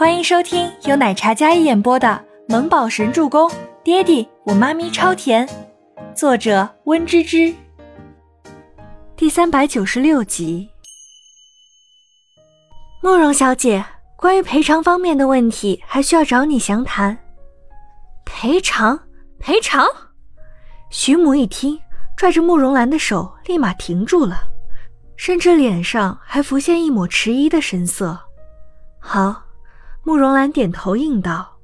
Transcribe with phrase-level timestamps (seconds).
[0.00, 2.08] 欢迎收听由奶茶嘉一演播的
[2.50, 3.50] 《萌宝神助攻》，
[3.84, 5.46] 爹地我妈咪超甜，
[6.16, 7.54] 作者温芝芝。
[9.14, 10.70] 第三百九十六集。
[13.02, 13.84] 慕容小姐，
[14.16, 17.18] 关于赔偿方面的问题，还需要找你详谈。
[18.24, 18.98] 赔偿？
[19.38, 19.86] 赔偿？
[20.88, 21.78] 徐母一听，
[22.16, 24.38] 拽着慕容兰的手，立马停住了，
[25.18, 28.18] 甚至脸上还浮现一抹迟疑的神色。
[28.98, 29.42] 好。
[30.02, 31.58] 慕容兰点头应道：“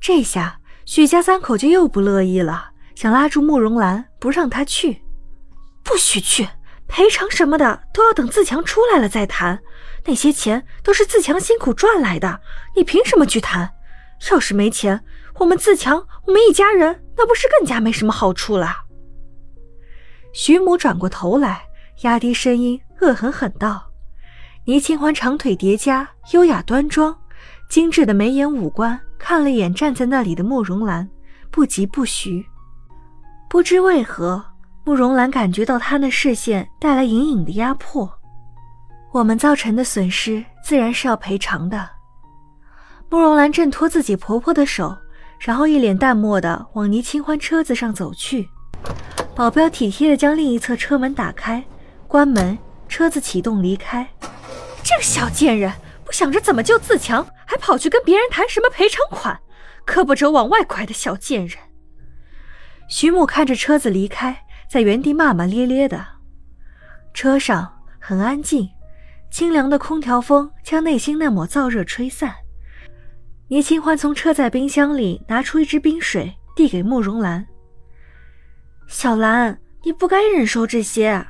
[0.00, 5.02] 这下许家三口就又不乐意了，想拉住慕容兰不让她去，
[5.84, 6.48] 不许去！
[6.88, 9.60] 赔偿什么的都要等自强出来了再谈。
[10.04, 12.40] 那些钱都是自强辛苦赚来的，
[12.76, 13.72] 你凭什么去谈？
[14.30, 15.02] 要是没钱，
[15.34, 18.84] 我们自强，我们一家人那不是更加没什么好处了？”
[20.32, 21.62] 徐母转过头来，
[22.02, 23.90] 压低声音，恶狠狠道
[24.66, 27.18] ：“倪清欢长腿叠加，优雅端庄。”
[27.68, 31.08] 精致的眉眼五官，看了眼站在那里的慕容兰，
[31.50, 32.44] 不疾不徐。
[33.48, 34.44] 不知为何，
[34.84, 38.10] 慕容兰感觉到他那视线带来隐隐的压迫。
[39.12, 41.88] 我们造成的损失，自然是要赔偿的。
[43.08, 44.96] 慕容兰挣脱自己婆婆的手，
[45.38, 48.48] 然后一脸淡漠的往倪清欢车子上走去。
[49.34, 51.62] 保镖体贴的将另一侧车门打开，
[52.06, 52.56] 关门，
[52.88, 54.06] 车子启动离开。
[54.82, 55.72] 这个小贱人！
[56.06, 59.38] 不想着怎么救自强，还跑去跟别人谈什么赔偿款，
[59.84, 61.58] 胳膊肘往外拐的小贱人。
[62.88, 66.06] 徐母看着车子离开，在原地骂骂咧咧的。
[67.12, 68.70] 车上很安静，
[69.30, 72.32] 清凉的空调风将内心那抹燥热吹散。
[73.48, 77.44] 倪清欢从车载冰箱里拿出一支冰水，递给慕容兰。
[78.86, 81.26] 小兰，你不该忍受这些。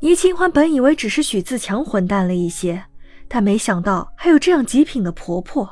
[0.00, 2.86] 倪清欢本以为只是许自强混蛋了一些。
[3.34, 5.66] 但没想到还有这样极品的婆婆，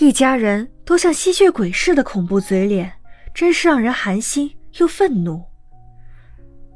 [0.00, 2.92] 一家人都像吸血鬼似的恐怖嘴脸，
[3.32, 5.44] 真是让人寒心又愤怒。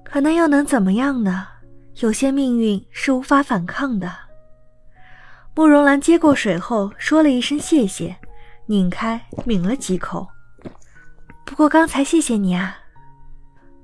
[0.04, 1.44] 可那又能怎么样呢？
[1.96, 4.12] 有些命运是无法反抗的。
[5.56, 8.16] 慕容兰接过水后说了一声谢谢，
[8.66, 10.24] 拧开抿了几口。
[11.44, 12.78] 不过刚才谢谢你啊。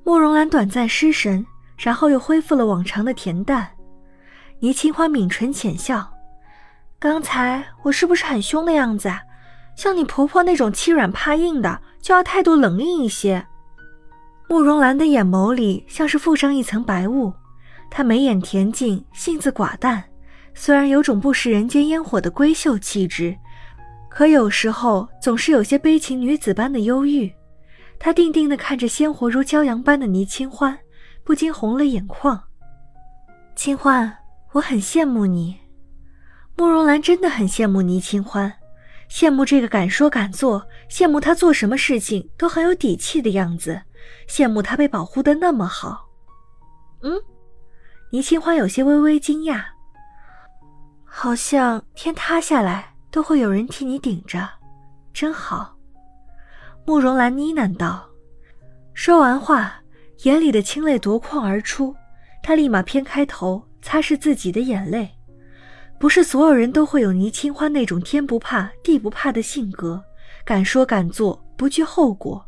[0.05, 1.45] 慕容兰短暂失神，
[1.77, 3.69] 然后又恢复了往常的恬淡。
[4.67, 6.13] 倪清欢抿唇浅笑
[6.99, 9.09] ：“刚才我是不是很凶的样子？
[9.77, 13.47] 像你婆婆那种欺软怕硬的，就要态度冷硬一些。”
[14.51, 17.33] 慕容兰的眼眸里像是附上一层白雾，
[17.89, 20.03] 她眉眼恬静，性子寡淡，
[20.53, 23.37] 虽然有种不食人间烟火的闺秀气质，
[24.11, 27.33] 可有时候总是有些悲情女子般的忧郁。
[28.01, 30.77] 她定定地看着鲜活如骄阳般的倪清欢，
[31.23, 32.43] 不禁红了眼眶。
[33.55, 34.13] 清欢。
[34.57, 35.61] 我很羡慕你，
[36.57, 38.51] 慕容兰真的很羡慕倪清欢，
[39.11, 43.83] 羡慕这个敢说敢做，羡慕他做什么事情都很有底气的样子，
[44.27, 46.09] 羡慕他被保护的那么好。
[47.03, 47.21] 嗯，
[48.11, 49.63] 倪清欢有些微微惊讶，
[51.05, 54.49] 好像天塌下来都会有人替你顶着，
[55.13, 55.77] 真好。
[56.87, 58.09] 慕容兰呢喃道，
[58.95, 59.83] 说完话，
[60.23, 61.95] 眼里的清泪夺眶而出，
[62.43, 63.63] 她立马偏开头。
[63.87, 65.09] 擦拭自己的眼泪，
[65.97, 70.03] 不是所有人都会有倪清欢那种天不怕地不怕的性格，
[70.45, 72.45] 敢说敢做，不惧后果，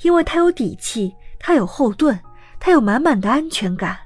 [0.00, 2.18] 因为他有底气，他有后盾，
[2.58, 3.96] 他有满满的安全感，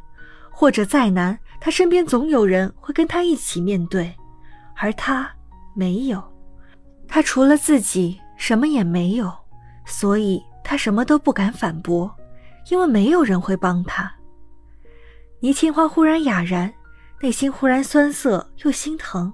[0.50, 4.15] 或者再难，他身边总有人会跟他一起面对，
[4.76, 5.26] 而他
[5.75, 6.22] 没有，
[7.09, 9.32] 他除了自己什么也没有，
[9.86, 12.15] 所以他什么都不敢反驳，
[12.69, 14.12] 因为没有人会帮他。
[15.46, 16.74] 倪清欢忽然哑然，
[17.20, 19.32] 内心忽然酸涩又心疼。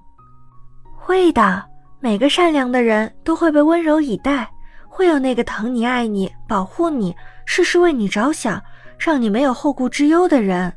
[0.95, 1.65] 会的，
[1.99, 4.47] 每个善良的人都会被温柔以待，
[4.87, 7.15] 会有那个疼你、爱你、保护你、
[7.47, 8.61] 事事为你着想、
[8.99, 10.71] 让你没有后顾之忧的人。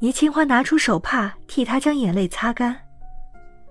[0.00, 2.76] 倪清欢拿出手帕替他将眼泪擦干。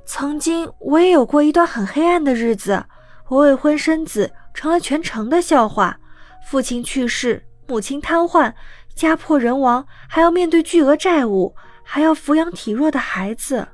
[0.03, 2.84] 曾经我也有过一段很黑暗的日子，
[3.29, 5.96] 我未婚生子，成了全城的笑话。
[6.43, 8.52] 父亲去世，母亲瘫痪。
[8.95, 13.67] 家破人亡，还要面对巨额债务，还要抚养体弱的孩子。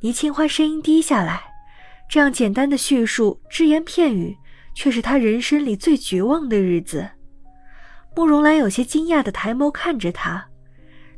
[0.00, 1.42] 倪清欢声音低下来，
[2.08, 4.36] 这样简单的叙述，只言片语，
[4.74, 7.08] 却是他人生里最绝望的日子。
[8.16, 10.48] 慕容兰有些惊讶的抬眸看着他，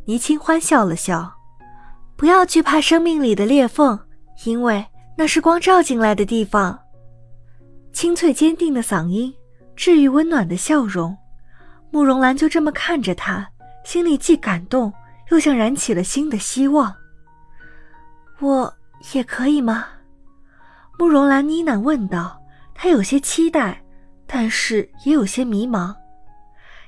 [0.04, 1.32] 倪清欢笑了笑
[2.16, 3.98] ：“不要惧怕生命里的裂缝，
[4.44, 4.84] 因为
[5.16, 6.78] 那是光照进来的地方。”
[7.92, 9.34] 清脆坚定的嗓音，
[9.76, 11.16] 治愈温暖的笑容。
[11.90, 13.48] 慕容兰就这么看着他，
[13.84, 14.92] 心里既感动，
[15.30, 16.94] 又像燃起了新的希望。
[18.38, 18.72] 我
[19.12, 19.86] 也可以吗？
[20.98, 22.40] 慕容兰呢喃问道。
[22.74, 23.82] 她有些期待，
[24.26, 25.94] 但是也有些迷茫。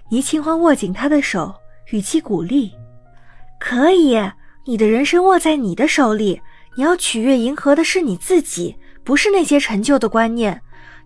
[0.08, 1.54] 倪清欢握紧她的手，
[1.90, 2.72] 语气鼓励
[3.60, 4.18] ：“可以，
[4.64, 6.40] 你的人生握在你的手里。
[6.74, 8.74] 你要取悦、迎合的是你自己，
[9.04, 10.62] 不是那些陈旧的观念。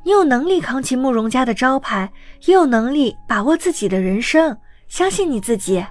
[0.07, 2.13] 你有能力扛起慕容家的招牌，
[2.45, 4.57] 也有能力把握自己的人生。
[4.87, 5.85] 相信你自己。”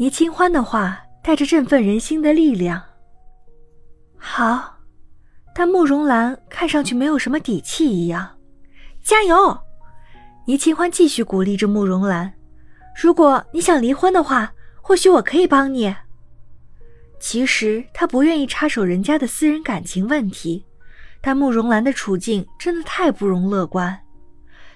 [0.00, 2.82] 倪清欢的话带着振奋人心的力量。
[4.16, 4.72] 好。
[5.54, 8.38] 但慕容兰看上去没有什么底气一样，
[9.02, 9.58] 加油！
[10.46, 12.32] 倪清欢继续鼓励着慕容兰。
[12.94, 15.94] 如果你想离婚的话，或许我可以帮你。
[17.18, 20.62] 其实他不愿意插手人家的私人感情问题，
[21.26, 23.98] 但慕容兰的处境真的太不容乐观。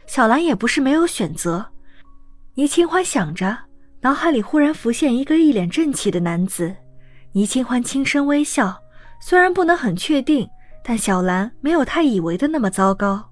[0.08, 1.64] 小兰也不是没有选择。
[2.56, 3.56] 倪清欢想着，
[4.00, 6.74] 脑海里忽然浮现一个一脸正气的男子。
[7.30, 8.76] 倪清欢轻声微笑，
[9.20, 10.44] 虽然不能很确定。
[10.82, 13.30] 但小兰没有他以为的那么糟糕。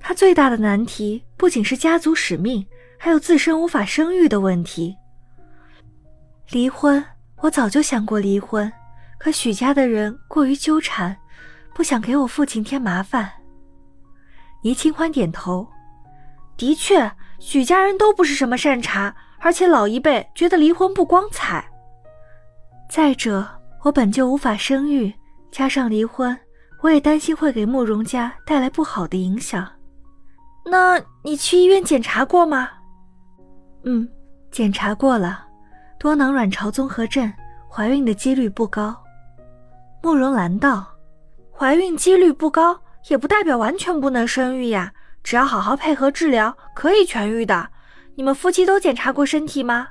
[0.00, 2.66] 她最大的难题不仅是家族使命，
[2.98, 4.96] 还有自身无法生育的问题。
[6.50, 7.04] 离婚，
[7.42, 8.72] 我早就想过离婚，
[9.20, 11.16] 可许家的人过于纠缠，
[11.80, 13.26] 不想给我父亲添麻烦。
[14.60, 15.66] 倪清欢点头，
[16.58, 21.66] 的确，许家人都不是什么善茬，而且老一辈觉得离婚不光彩。
[22.90, 23.48] 再者，
[23.80, 25.10] 我本就无法生育，
[25.50, 26.38] 加上离婚。
[26.82, 29.66] 我也担心会给慕容家带来不好的影响。
[30.66, 32.68] 那你去医院检查过吗？
[33.84, 34.06] 嗯，
[34.50, 35.46] 检查过了，
[35.98, 37.32] 多囊卵巢综合症，
[37.70, 38.94] 怀孕的几率不高。
[40.02, 40.86] 慕容兰道
[41.60, 42.80] ：“怀孕几率不高，
[43.10, 44.94] 也不代表完全不能生育呀。
[45.22, 47.68] 只要好好配合治疗，可以痊愈的。
[48.14, 49.88] 你们夫妻都检查过身体吗？”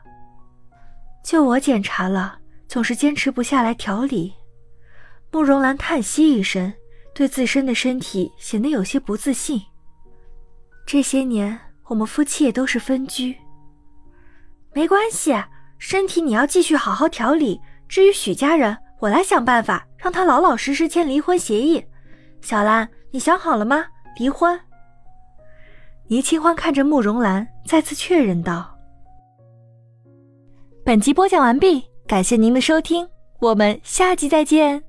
[1.24, 4.34] 就我检查了，总是坚持不下来调理。
[5.30, 6.74] 慕容兰叹息一声。
[7.14, 9.62] 对自身的身体显得有些不自信。
[10.88, 13.36] 这些年，我们夫妻也都是分居。
[14.74, 15.36] 没关系，
[15.78, 17.60] 身体你要继续好好调理。
[17.90, 21.84] 至于许家人，我来想办法让他老老实实签离婚协议。
[22.42, 23.86] 小兰，你想好了吗？
[24.18, 24.60] 离婚？
[26.08, 28.76] 倪清欢看着慕容兰，再次确认道
[30.84, 33.08] ：“本集播讲完毕，感谢您的收听，
[33.40, 34.84] 我们下集再见。”